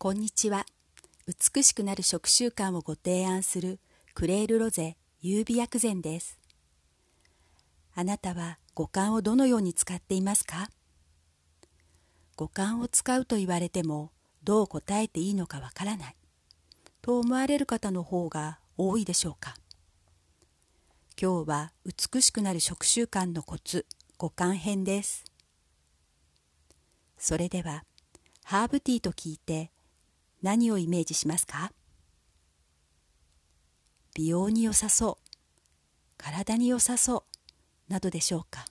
[0.00, 0.64] こんにちは。
[1.26, 3.80] 美しくなる食習慣をご提案する
[4.14, 6.38] クレールロゼ優美薬膳です。
[7.96, 10.70] あなたは五感をどのように使っていますか？
[12.36, 14.12] 五感を使うと言われても
[14.44, 16.16] どう答えていいのかわからない。
[17.02, 19.56] と思われる方の方が多いでしょうか？
[21.20, 23.84] 今日は美しくなる食習慣のコツ
[24.16, 25.24] 五感編です。
[27.18, 27.82] それでは
[28.44, 29.72] ハーブティーと聞いて
[30.42, 31.72] 何をイメージしますか？
[34.14, 35.28] 美容に良さそう。
[36.16, 37.24] 体に良さそ
[37.88, 37.92] う。
[37.92, 38.64] などでしょうか？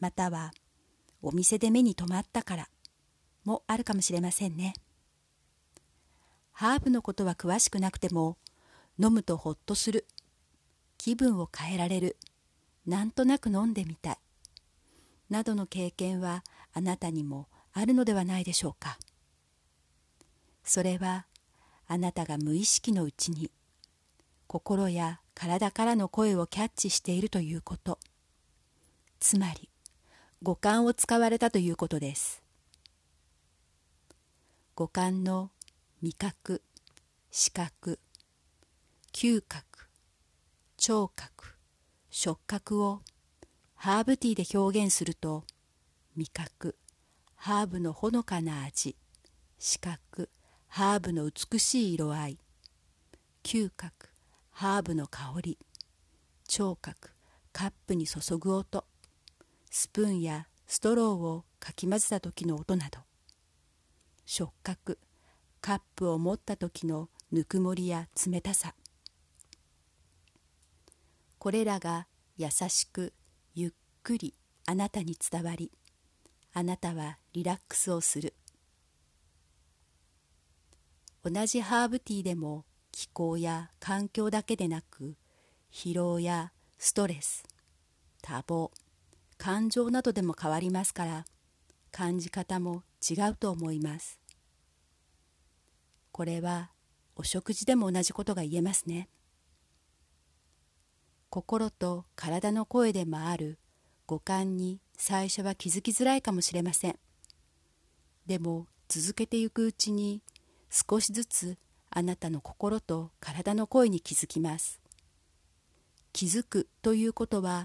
[0.00, 0.52] または
[1.20, 2.68] お店で目に留まったから。
[3.44, 4.72] もあるかもしれませんね。
[6.52, 8.38] ハーブのことは詳しくなくても
[8.98, 10.06] 飲むとほっとする。
[10.96, 12.16] 気分を変えられる。
[12.86, 14.18] なんとなく飲んでみたい。
[15.28, 18.98] などの経験はあなたにもあるのではないでしょうか？
[20.64, 21.26] それは
[21.86, 23.50] あなたが無意識のうちに
[24.46, 27.98] 心や体からの声をキャッチしているということ。
[29.20, 29.68] つまり
[30.42, 32.42] 五感を使われたということです。
[34.74, 35.50] 五感の
[36.02, 36.62] 味覚
[37.30, 37.98] 視覚
[39.12, 39.88] 嗅覚
[40.76, 41.56] 聴覚
[42.10, 43.00] 触覚を
[43.74, 45.44] ハーブティーで表現すると
[46.16, 46.76] 味覚
[47.36, 48.96] ハーブのほのかな味
[49.58, 50.28] 視覚
[50.76, 52.38] ハーブの美しい色合い。
[53.44, 54.08] 嗅覚
[54.50, 55.56] ハーブの香り。
[56.48, 57.10] 聴覚
[57.52, 58.84] カップに注ぐ音。
[59.70, 62.98] スプーンやストローをかき混ぜた時の音など。
[64.26, 64.98] 触覚
[65.60, 68.74] カップを持った時のぬくもりや冷たさ。
[71.38, 73.12] これらが優しく
[73.54, 73.70] ゆっ
[74.02, 74.34] くり
[74.66, 75.70] あなたに伝わり
[76.52, 78.34] あなたはリラックスをする。
[81.24, 85.16] 同じハーブティーでも気候や環境だけでなく
[85.72, 87.44] 疲労やストレス
[88.20, 88.70] 多忙
[89.38, 91.24] 感情などでも変わりますから
[91.90, 94.20] 感じ方も違うと思います。
[96.12, 96.70] これは
[97.16, 99.08] お食事でも同じことが言えますね。
[101.30, 103.58] 心と体の声でもある
[104.06, 106.98] 五感に最初は気づきづらいかもしれません。
[108.26, 110.22] でも続けていくうちに
[110.74, 111.56] 少しずつ
[111.88, 114.80] あなたの心と体の声に気づきます。
[116.12, 117.64] 気づくということは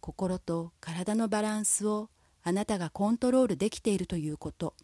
[0.00, 2.08] 心と体のバランスを
[2.44, 4.74] あなたがコントロールできているということ。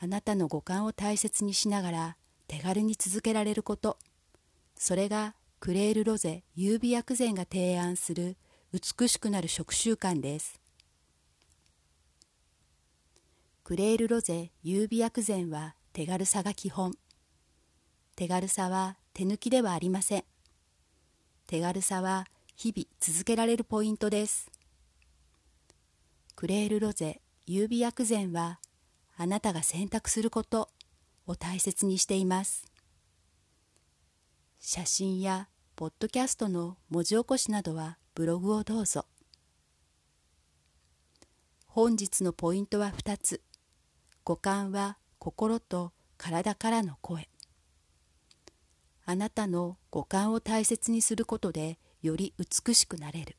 [0.00, 2.16] あなたの五感を大切にしながら
[2.48, 3.98] 手軽に続けられること。
[4.74, 8.36] それがクレールロゼ優美薬膳が提案する
[8.72, 10.60] 美しくなる食習慣です。
[13.70, 16.94] クレールロゼ優美薬膳は手軽さが基本。
[18.16, 20.24] 手軽さは手抜きではありません。
[21.46, 22.26] 手軽さは
[22.56, 24.50] 日々続けられるポイントです。
[26.34, 28.58] クレールロゼ優美薬膳は
[29.16, 30.68] あなたが選択すること
[31.28, 32.64] を大切にしています。
[34.58, 39.06] 写真やポッドキャストの文字起こしなどはブログをどうぞ。
[41.68, 43.40] 本日のポイントは2つ。
[44.30, 47.28] 五感は心と体からの声。
[49.04, 53.36] あなたの五感を大切にすることでより美しくなれる。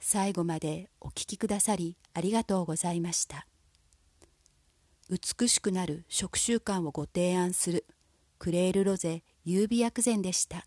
[0.00, 3.46] 最後までお聴きくださりありがとうございました。
[5.08, 7.86] 美しくなる食習慣をご提案する
[8.40, 10.66] クレールロゼ優美薬膳でした。